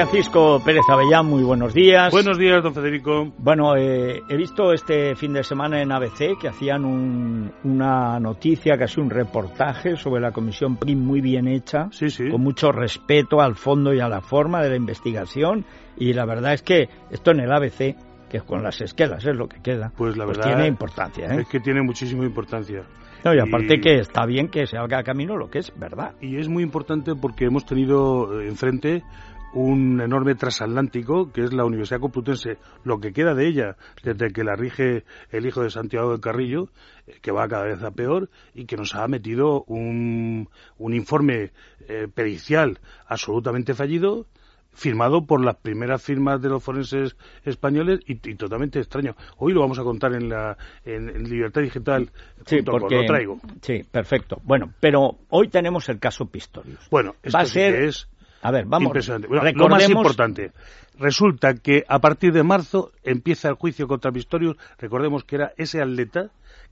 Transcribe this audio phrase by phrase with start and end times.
[0.00, 2.10] Francisco Pérez Avellán, muy buenos días.
[2.10, 3.30] Buenos días, don Federico.
[3.36, 6.86] Bueno, eh, he visto este fin de semana en ABC que hacían
[7.62, 12.30] una noticia, casi un reportaje sobre la comisión PRIM muy bien hecha, sí, sí.
[12.30, 15.66] con mucho respeto al fondo y a la forma de la investigación.
[15.98, 17.94] Y la verdad es que esto en el ABC,
[18.30, 21.26] que es con las esquelas es lo que queda, pues, la pues verdad tiene importancia.
[21.26, 21.42] ¿eh?
[21.42, 22.84] Es que tiene muchísima importancia.
[23.22, 26.14] No, y aparte que está bien que se haga camino lo que es verdad.
[26.22, 29.02] Y es muy importante porque hemos tenido enfrente
[29.52, 34.44] un enorme transatlántico que es la Universidad Complutense, lo que queda de ella desde que
[34.44, 36.68] la rige el hijo de Santiago del Carrillo,
[37.06, 41.52] eh, que va cada vez a peor y que nos ha metido un, un informe
[41.88, 44.26] eh, pericial absolutamente fallido
[44.72, 49.16] firmado por las primeras firmas de los forenses españoles y, totalmente extraño.
[49.38, 52.10] Hoy lo vamos a contar en la en, Libertad Digital.
[52.46, 53.40] Sí, porque, lo traigo.
[53.60, 54.40] Sí, perfecto.
[54.44, 56.88] Bueno, pero hoy tenemos el caso Pistorius.
[56.90, 58.08] Bueno, esto va a ser es
[58.42, 58.88] a ver, vamos.
[58.88, 59.28] Impresionante.
[59.54, 60.52] Lo más importante,
[60.98, 64.56] resulta que a partir de marzo empieza el juicio contra Pistorius.
[64.78, 66.30] Recordemos que era ese atleta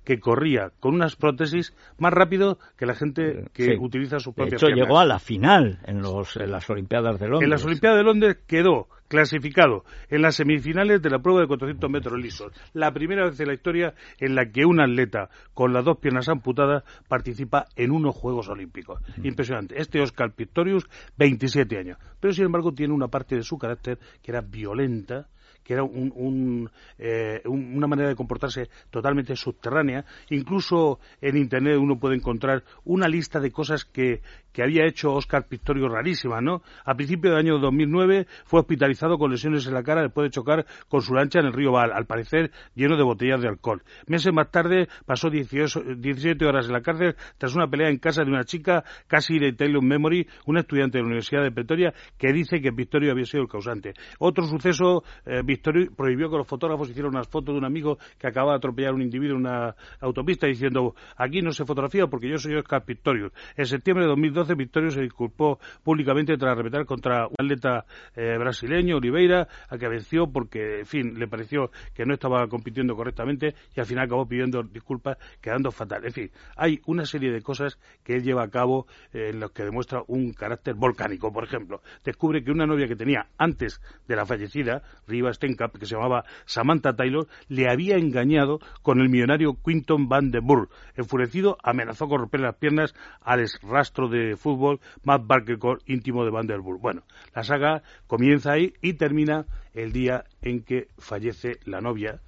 [0.09, 4.57] que corría con unas prótesis más rápido que la gente que utiliza su propia De
[4.57, 7.45] hecho, llegó a la final en, los, en las Olimpiadas de Londres.
[7.45, 11.91] En las Olimpiadas de Londres quedó clasificado en las semifinales de la prueba de 400
[11.91, 12.55] metros lisos.
[12.73, 16.31] La primera vez en la historia en la que un atleta con las dos piernas
[16.31, 19.03] amputadas participa en unos Juegos Olímpicos.
[19.19, 19.27] Mm.
[19.27, 19.79] Impresionante.
[19.79, 21.99] Este Oscar Pistorius, 27 años.
[22.19, 25.29] Pero sin embargo tiene una parte de su carácter que era violenta,
[25.69, 25.83] que era
[26.99, 30.03] eh, una manera de comportarse totalmente subterránea.
[30.31, 35.47] Incluso en Internet uno puede encontrar una lista de cosas que, que había hecho Oscar
[35.47, 36.63] Pistorius rarísimas, ¿no?
[36.87, 40.65] A principios del año 2009 fue hospitalizado con lesiones en la cara después de chocar
[40.89, 43.83] con su lancha en el río Val, al parecer lleno de botellas de alcohol.
[44.07, 48.31] Meses más tarde pasó 17 horas en la cárcel tras una pelea en casa de
[48.31, 52.63] una chica, casi de Taylor Memory, una estudiante de la Universidad de Pretoria, que dice
[52.63, 53.93] que Pistorius había sido el causante.
[54.19, 58.53] Otro suceso, eh, prohibió que los fotógrafos hicieran unas fotos de un amigo que acababa
[58.53, 62.39] de atropellar a un individuo en una autopista diciendo aquí no se fotografía porque yo
[62.39, 63.33] soy Oscar Pistorius.
[63.57, 68.97] En septiembre de 2012 Pistorius se disculpó públicamente tras repetir contra un atleta eh, brasileño,
[68.97, 73.81] Oliveira, a que venció porque, en fin, le pareció que no estaba compitiendo correctamente y
[73.81, 76.05] al final acabó pidiendo disculpas quedando fatal.
[76.05, 79.51] En fin, hay una serie de cosas que él lleva a cabo eh, en las
[79.51, 81.33] que demuestra un carácter volcánico.
[81.33, 85.95] Por ejemplo, descubre que una novia que tenía antes de la fallecida, Riva Que se
[85.95, 90.69] llamaba Samantha Taylor, le había engañado con el millonario Quinton Van de Burr.
[90.97, 96.47] Enfurecido, amenazó con romper las piernas al rastro de fútbol Matt Barker, íntimo de Van
[96.47, 96.81] der Burr.
[96.81, 97.03] Bueno,
[97.35, 102.21] la saga comienza ahí y termina el día en que fallece la novia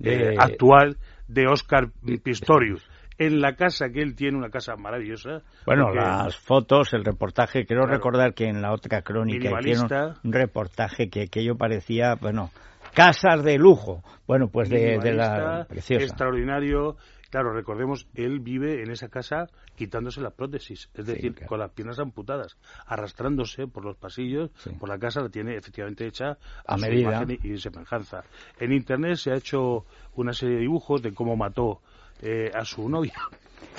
[0.00, 0.96] eh, actual
[1.28, 1.90] de Oscar
[2.22, 2.88] Pistorius
[3.18, 5.42] en la casa que él tiene, una casa maravillosa.
[5.66, 11.08] Bueno, las fotos, el reportaje, quiero recordar que en la otra crónica hicieron un reportaje
[11.08, 12.50] que aquello parecía, bueno,
[12.92, 14.02] casas de lujo.
[14.26, 16.04] Bueno, pues de, la preciosa.
[16.04, 16.96] Extraordinario.
[17.30, 21.98] Claro, recordemos, él vive en esa casa quitándose las prótesis, es decir, con las piernas
[21.98, 27.58] amputadas, arrastrándose por los pasillos, por la casa la tiene efectivamente hecha a, medida y
[27.58, 28.22] semejanza.
[28.60, 31.80] En Internet se ha hecho una serie de dibujos de cómo mató
[32.22, 33.14] eh, a su novia.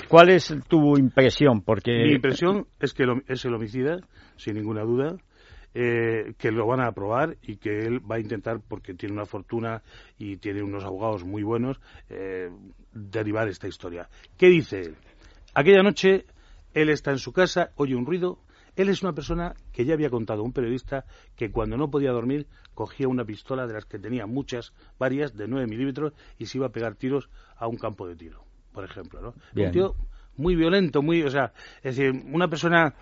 [0.08, 1.62] ¿Cuál es tu impresión?
[1.62, 3.98] Porque mi impresión es que es el homicida,
[4.36, 5.16] sin ninguna duda.
[5.78, 9.26] Eh, que lo van a aprobar y que él va a intentar, porque tiene una
[9.26, 9.82] fortuna
[10.16, 12.48] y tiene unos abogados muy buenos, eh,
[12.94, 14.08] derivar esta historia.
[14.38, 14.96] ¿Qué dice él?
[15.52, 16.24] Aquella noche
[16.72, 18.38] él está en su casa, oye un ruido.
[18.76, 21.04] Él es una persona que ya había contado a un periodista
[21.34, 25.48] que cuando no podía dormir cogía una pistola de las que tenía muchas, varias, de
[25.48, 29.20] 9 milímetros y se iba a pegar tiros a un campo de tiro, por ejemplo.
[29.20, 29.34] ¿no?
[29.60, 29.94] Un tío
[30.36, 31.52] muy violento, muy, o sea,
[31.82, 32.94] es decir, una persona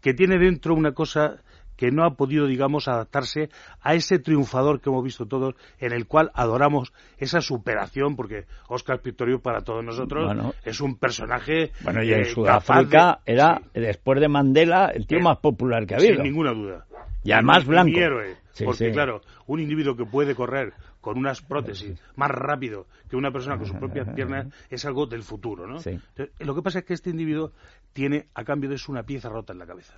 [0.00, 1.42] que tiene dentro una cosa
[1.80, 3.48] que no ha podido, digamos, adaptarse
[3.80, 9.00] a ese triunfador que hemos visto todos, en el cual adoramos esa superación, porque Oscar
[9.00, 10.30] Pistorius para todos nosotros
[10.62, 11.72] es un personaje.
[11.80, 15.96] Bueno, y en Sudáfrica era, después de Mandela, el tío eh, más popular que ha
[15.96, 16.16] habido.
[16.16, 16.84] Sin ninguna duda.
[17.24, 17.98] Y además blanco.
[17.98, 23.30] héroe, porque claro, un individuo que puede correr con unas prótesis más rápido que una
[23.30, 25.78] persona con sus propias piernas es algo del futuro, ¿no?
[26.40, 27.52] lo que pasa es que este individuo
[27.94, 29.94] tiene a cambio de eso una pieza rota en la cabeza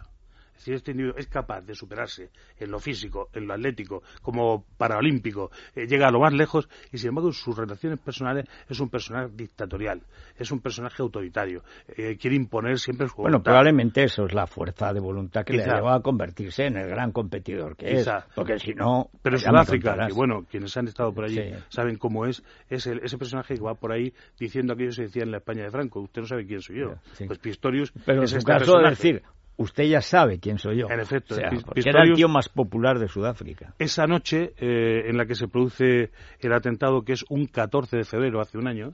[0.56, 5.50] si este individuo es capaz de superarse en lo físico, en lo atlético, como paraolímpico,
[5.74, 8.88] eh, llega a lo más lejos y sin embargo en sus relaciones personales es un
[8.88, 10.02] personaje dictatorial,
[10.36, 13.30] es un personaje autoritario, eh, quiere imponer siempre su voluntad.
[13.32, 16.88] Bueno, probablemente eso es la fuerza de voluntad que le llevó a convertirse en el
[16.88, 19.10] gran competidor que es, porque si no...
[19.22, 23.54] Pero Sudáfrica, que bueno, quienes han estado por allí saben cómo es, es ese personaje
[23.54, 26.22] que va por ahí diciendo aquello que se decía en la España de Franco, usted
[26.22, 26.94] no sabe quién soy yo.
[27.26, 29.22] Pues Pistorius Pero en su caso de decir,
[29.56, 30.90] usted ya sabe quién soy yo.
[30.90, 33.74] En efecto, era el tío más popular de Sudáfrica.
[33.78, 36.10] Esa noche eh, en la que se produce
[36.40, 38.90] el atentado, que es un 14 de febrero, hace un año,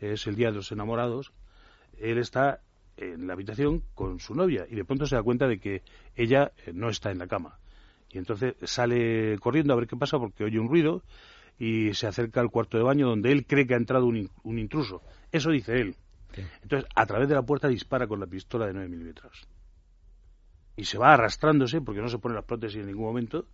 [0.00, 1.32] es el Día de los Enamorados,
[1.98, 2.60] él está
[2.96, 5.82] en la habitación con su novia y de pronto se da cuenta de que
[6.16, 7.58] ella eh, no está en la cama.
[8.10, 11.02] Y entonces sale corriendo a ver qué pasa porque oye un ruido
[11.58, 15.02] y se acerca al cuarto de baño donde él cree que ha entrado un, intruso.
[15.30, 15.94] Eso dice él.
[16.62, 19.46] Entonces, a través de la puerta dispara con la pistola de 9 milímetros.
[20.80, 23.44] Y se va arrastrándose, porque no se pone las prótesis en ningún momento,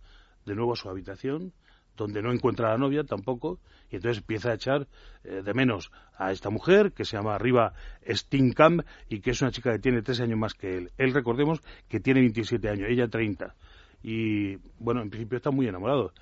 [0.45, 1.51] de nuevo a su habitación,
[1.97, 3.59] donde no encuentra a la novia tampoco,
[3.91, 4.87] y entonces empieza a echar
[5.25, 7.73] eh, de menos a esta mujer, que se llama arriba
[8.07, 10.91] Stinkamp, y que es una chica que tiene tres años más que él.
[10.97, 11.59] Él, recordemos,
[11.89, 13.55] que tiene 27 años, ella 30.
[14.03, 16.13] Y, bueno, en principio está muy enamorado.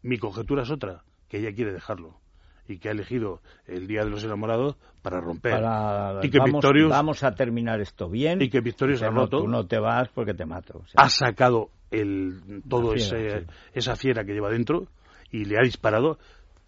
[0.00, 2.23] Mi conjetura es otra, que ella quiere dejarlo
[2.68, 5.54] y que ha elegido el Día de los Enamorados para romper.
[6.22, 8.40] y que vamos, Victorious, vamos a terminar esto bien.
[8.40, 9.40] Y que Victorious ha roto.
[9.40, 10.82] Tú no te vas porque te mato.
[10.96, 14.86] Ha sacado el, todo esa fiera que lleva dentro
[15.30, 16.18] y le ha disparado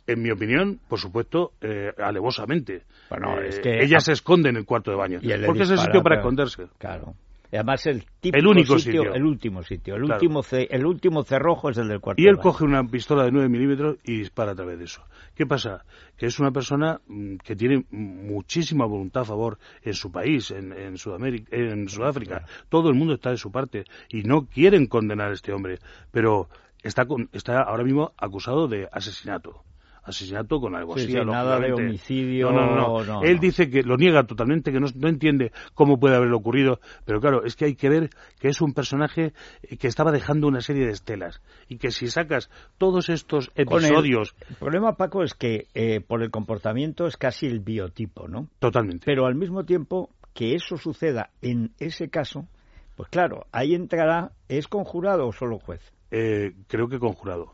[0.06, 2.82] en mi opinión, por supuesto, eh, alevosamente.
[3.10, 5.20] Bueno, es eh, que se esconde en el cuarto de baño.
[5.44, 6.68] Porque es el sitio para esconderse.
[6.78, 7.14] Claro.
[7.52, 9.96] Además, el, el único sitio, El último sitio.
[9.96, 12.22] El, último, el último cerrojo es el del cuarto.
[12.22, 15.02] Y él coge una pistola de 9 milímetros y dispara a través de eso.
[15.34, 15.84] ¿Qué pasa?
[16.16, 20.72] Que es una persona mm, que tiene muchísima voluntad a favor en su país, en,
[20.72, 22.44] en, Sudamérica, en Sudáfrica.
[22.68, 25.78] Todo el mundo está de su parte y no quieren condenar a este hombre.
[26.10, 26.48] Pero
[26.82, 29.62] está, está ahora mismo acusado de asesinato
[30.06, 31.12] asesinato con algo así.
[31.12, 32.50] nada de homicidio.
[32.50, 33.22] No, no, no.
[33.22, 37.44] Él dice que lo niega totalmente, que no, entiende cómo puede haberlo ocurrido, pero claro,
[37.44, 39.32] es que hay que ver que es un personaje
[39.78, 44.34] que estaba dejando una serie de estelas y que si sacas todos estos episodios.
[44.48, 48.48] El, problema, Paco, es que eh, por el comportamiento es casi el biotipo, ¿no?
[48.58, 49.04] Totalmente.
[49.04, 52.46] Pero al mismo tiempo que eso suceda en ese caso,
[52.96, 55.92] pues claro, ahí entrará, ¿es conjurado o solo juez?
[56.10, 57.52] Eh, creo que conjurado.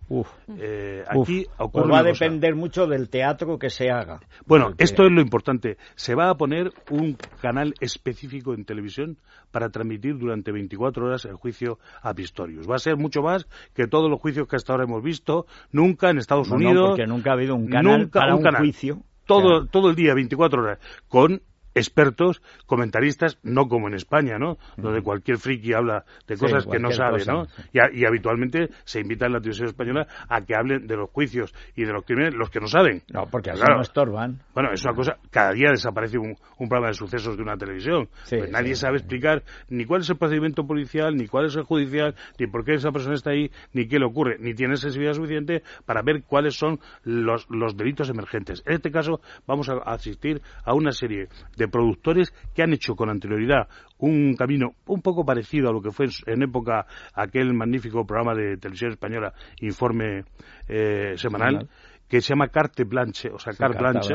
[0.58, 4.20] Eh, aquí pues va a depender mucho del teatro que se haga.
[4.44, 5.78] Bueno, esto es lo importante.
[5.94, 9.16] Se va a poner un canal específico en televisión
[9.50, 12.70] para transmitir durante 24 horas el juicio a Pistorius.
[12.70, 16.10] Va a ser mucho más que todos los juicios que hasta ahora hemos visto, nunca
[16.10, 16.74] en Estados Unidos.
[16.74, 19.02] No, porque nunca ha habido un canal para un, juicio.
[19.24, 20.78] Todo, todo el día, 24 horas,
[21.08, 21.40] con
[21.74, 24.58] expertos, comentaristas, no como en España, ¿no?
[24.76, 27.46] Donde cualquier friki habla de cosas que no sabe, ¿no?
[27.72, 31.84] Y, habitualmente se invita en la televisión española a que hablen de los juicios y
[31.84, 33.02] de los crímenes los que no saben.
[33.12, 34.40] No, porque así no estorban.
[34.54, 38.08] Bueno, es una cosa, cada día desaparece un, programa de sucesos de una televisión.
[38.28, 42.14] Pues nadie sabe explicar ni cuál es el procedimiento policial, ni cuál es el judicial,
[42.38, 45.62] ni por qué esa persona está ahí, ni qué le ocurre, ni tiene sensibilidad suficiente
[45.86, 48.62] para ver cuáles son los, los delitos emergentes.
[48.66, 52.94] En este caso vamos a asistir a una serie de de productores que han hecho
[52.96, 53.68] con anterioridad
[53.98, 58.56] un camino un poco parecido a lo que fue en época aquel magnífico programa de
[58.56, 60.24] televisión española, Informe
[60.66, 61.68] eh, Semanal.
[62.08, 64.12] que se llama Carte Blanche, o sea, Carte Blanche,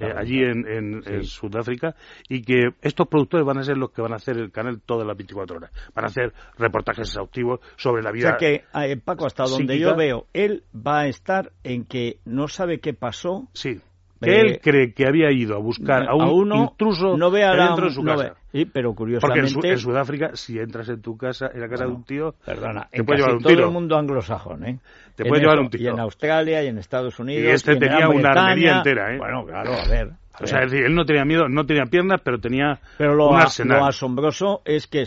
[0.00, 1.94] eh, allí en, Sudáfrica,
[2.28, 5.06] y que estos productores van a ser los que van a hacer el canal todas
[5.06, 5.70] las 24 horas.
[5.94, 8.28] Van a hacer reportajes exhaustivos sobre la vida.
[8.28, 12.20] O sea que, eh, Paco, hasta donde yo veo, él va a estar en que
[12.24, 13.48] no sabe qué pasó.
[13.52, 13.80] Sí
[14.20, 18.02] que él cree que había ido a buscar a un intruso no dentro de su
[18.02, 18.34] casa.
[18.52, 19.52] Sí, pero curiosamente...
[19.52, 22.34] Porque en, Sudáfrica, si entras en tu casa, en la casa de un tío...
[22.44, 24.80] Perdona, te en puede llevar un todo el mundo anglosajón, ¿eh?
[25.14, 25.84] Te puede llevar un tiro.
[25.84, 27.44] Y en Australia, y en Estados Unidos...
[27.44, 29.18] Y este tenía una armería entera, ¿eh?
[29.18, 30.12] Bueno, claro, a ver...
[30.40, 33.28] o sea, es decir, él no tenía miedo, no tenía piernas, pero tenía pero lo,
[33.28, 33.80] un arsenal.
[33.80, 35.04] lo asombroso es que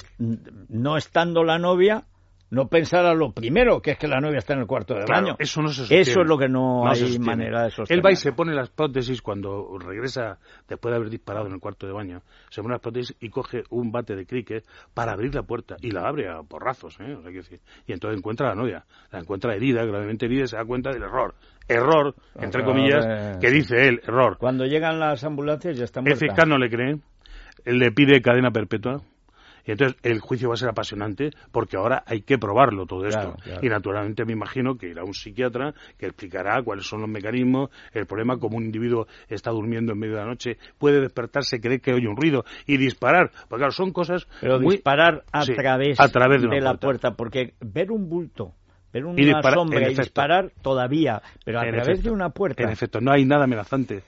[0.69, 2.03] no estando la novia
[2.51, 5.05] no pensar a lo primero, que es que la novia está en el cuarto de
[5.07, 5.35] baño.
[5.37, 7.99] Eso no se Eso es lo que no, hay manera de sostener.
[7.99, 11.59] Él va y se pone las prótesis cuando regresa después de haber disparado en el
[11.59, 12.21] cuarto de baño.
[12.49, 15.91] Se pone las prótesis y coge un bate de cricket para abrir la puerta y
[15.91, 16.97] la abre a porrazos.
[16.99, 17.17] ¿eh?
[17.85, 18.85] Y entonces encuentra a la novia.
[19.11, 21.35] La encuentra herida, gravemente herida y se da cuenta del error.
[21.67, 24.37] Error, entre comillas, que dice él, error.
[24.39, 26.25] Cuando llegan las ambulancias ya está muerta.
[26.25, 26.97] El fiscal no le cree.
[27.65, 29.01] Él le pide cadena perpetua
[29.65, 33.35] y entonces el juicio va a ser apasionante porque ahora hay que probarlo todo esto.
[33.61, 38.05] Y naturalmente me imagino que irá un psiquiatra que explicará cuáles son los mecanismos, el
[38.05, 41.93] problema como un individuo está durmiendo en medio de la noche, puede despertarse, cree que
[41.93, 43.31] oye un ruido y disparar.
[43.47, 44.27] Porque claro, son cosas...
[44.41, 47.15] Pero disparar a, través de, la puerta.
[47.15, 48.53] porque ver un bulto
[48.91, 52.63] ver una sombra y disparar todavía, pero a través de una puerta.
[52.63, 54.03] En efecto, no hay nada amenazante.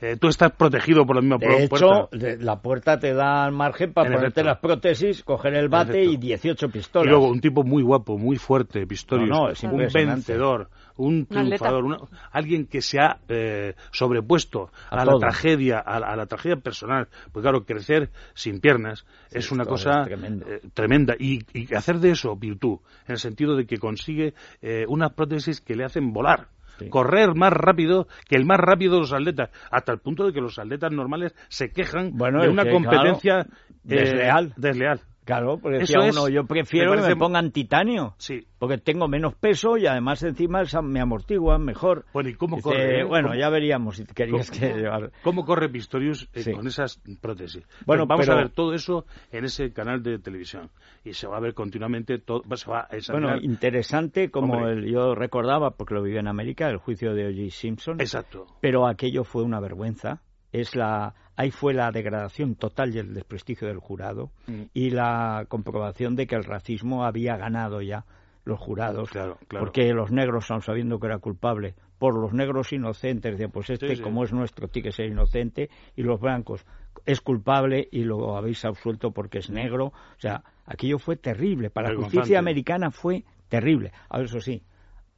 [0.00, 2.08] Eh, tú estás protegido por la misma de puerta.
[2.12, 6.16] hecho, la puerta te da el margen para ponerte las prótesis, coger el bate y
[6.16, 7.06] 18 pistolas.
[7.06, 12.82] Y luego un tipo muy guapo, muy fuerte, Pistorius, un vencedor, un triunfador, alguien que
[12.82, 17.08] se ha eh, sobrepuesto a, la tragedia, a, la tragedia personal.
[17.32, 21.14] Pues claro, crecer sin piernas es una cosa eh, tremenda.
[21.18, 25.76] Y, hacer de eso virtud, en el sentido de que consigue eh, unas prótesis que
[25.76, 26.48] le hacen volar.
[26.90, 30.40] Correr más rápido que el más rápido de los atletas, hasta el punto de que
[30.40, 33.46] los atletas normales se quejan de una competencia
[33.82, 34.52] desleal.
[34.56, 35.00] desleal.
[35.28, 38.46] Claro, porque decía uno, yo prefiero que me pongan titanio, sí.
[38.58, 42.06] porque tengo menos peso y además encima me amortiguan mejor.
[42.14, 43.04] Bueno, ¿y cómo corre?
[43.04, 45.10] Bueno, ya veríamos si querías ¿Cómo, que...
[45.22, 47.62] ¿Cómo corre Pistorius eh, con esas prótesis?
[47.84, 50.70] Bueno, vamos a ver todo eso en ese canal de televisión
[51.04, 55.14] y se va a ver continuamente, todo, se va a Bueno, interesante como el, yo
[55.14, 57.50] recordaba, porque lo viví en América, el juicio de O.J.
[57.50, 58.00] Simpson.
[58.00, 58.46] Exacto.
[58.62, 63.68] Pero aquello fue una vergüenza es la ahí fue la degradación total y el desprestigio
[63.68, 64.62] del jurado mm.
[64.74, 68.04] y la comprobación de que el racismo había ganado ya
[68.44, 69.10] los jurados
[69.48, 74.00] porque los negros aun sabiendo que era culpable por los negros inocentes de pues este
[74.00, 76.64] como es nuestro tiene que ser inocente y los blancos
[77.04, 81.92] es culpable y lo habéis absuelto porque es negro o sea aquello fue terrible para
[81.92, 83.92] la justicia americana fue terrible.
[84.08, 84.62] Ahora eso sí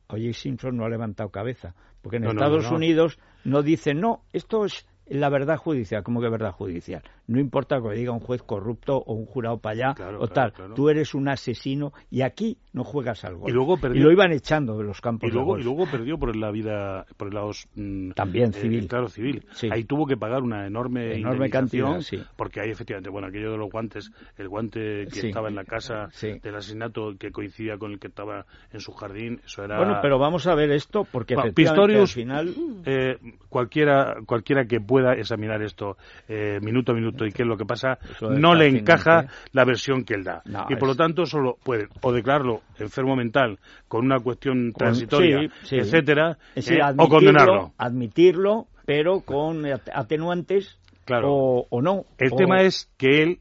[0.08, 4.86] Oye Simpson no ha levantado cabeza porque en Estados Unidos no dicen no esto es
[5.10, 6.02] la verdad judicial.
[6.02, 7.02] ¿Cómo que verdad judicial?
[7.30, 10.52] No importa que diga un juez corrupto o un jurado para allá o tal.
[10.74, 13.48] Tú eres un asesino y aquí no juegas al gol.
[13.48, 15.86] Y, luego perdió, y lo iban echando de los campos y luego, de Y luego
[15.88, 18.88] perdió por la vida, por el lado mm, también eh, civil.
[18.88, 19.44] claro, civil.
[19.70, 22.00] Ahí tuvo que pagar una enorme, enorme cantidad,
[22.34, 26.08] porque ahí efectivamente, bueno, aquello de los guantes, el guante que estaba en la casa
[26.20, 29.76] del asesinato que coincidía con el que estaba en su jardín, eso era.
[29.76, 33.18] Bueno, pero vamos a ver esto porque Pistorius, al final eh,
[33.48, 35.96] cualquiera cualquiera que pueda examinar esto
[36.28, 40.04] eh, minuto a minuto y qué es lo que pasa, no le encaja la versión
[40.04, 40.42] que él da.
[40.68, 43.58] y por lo tanto solo puede o declararlo enfermo mental
[43.88, 47.72] con una cuestión transitoria, etcétera, eh, o condenarlo.
[47.78, 50.80] Admitirlo, pero con atenuantes
[51.22, 52.04] o, no.
[52.18, 53.40] El tema es que él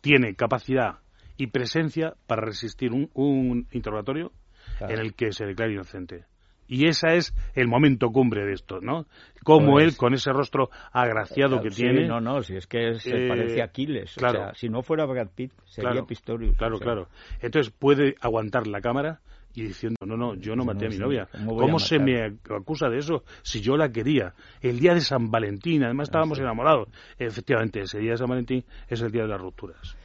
[0.00, 0.98] tiene capacidad
[1.36, 4.32] y presencia para resistir un, interrogatorio
[4.80, 6.24] en el que se declare inocente.
[6.70, 9.06] Y ese es el momento cumbre de esto, ¿no?
[9.42, 12.06] Como pues él, con ese rostro agraciado que tiene...
[12.06, 14.14] No, no, si es que se eh, parece a Aquiles.
[14.14, 14.38] Claro.
[14.38, 16.56] O sea, si no fuera Brad Pitt, sería claro, Pistorius.
[16.56, 17.08] Claro, claro.
[17.42, 19.18] Entonces puede aguantar la cámara
[19.52, 21.28] y diciendo, no, no, yo no maté a mi novia.
[21.44, 24.34] ¿Cómo, se me acusa de eso si yo la quería?
[24.60, 26.88] El día de San Valentín, además estábamos enamorados.
[27.18, 29.96] Efectivamente, ese día de San Valentín es el día de las rupturas.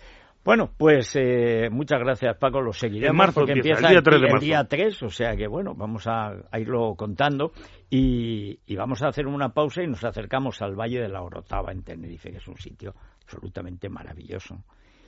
[0.46, 5.36] Bueno, pues eh, muchas gracias Paco, lo seguiremos porque empieza el día, 3 o sea
[5.36, 7.52] que bueno, vamos a, irlo contando
[7.90, 11.82] y, vamos a hacer una pausa y nos acercamos al Valle de la Orotava en
[11.82, 14.64] Tenerife, que es un sitio absolutamente maravilloso.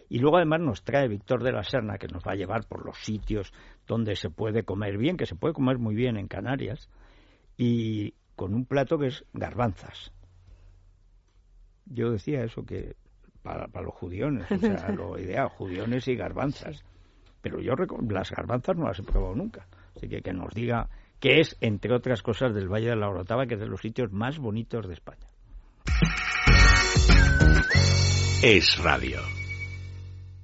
[0.10, 2.84] Y luego además nos trae Víctor de la Serna, que nos va a llevar por
[2.84, 3.54] los sitios
[3.86, 6.90] donde se puede comer bien, que se puede comer muy bien en Canarias,
[7.58, 10.12] y con un plato que es garbanzas.
[11.86, 12.96] Yo decía eso, que
[13.72, 16.84] para, los judiones, o sea, lo ideal, judiones y garbanzas.
[17.42, 17.74] Pero yo
[18.10, 19.68] las garbanzas no las he probado nunca.
[19.96, 20.90] Así que que nos diga
[21.20, 24.12] qué es, entre otras cosas, del Valle de la Orotava, que es de los sitios
[24.12, 25.28] más bonitos de España.
[28.44, 29.20] Es radio.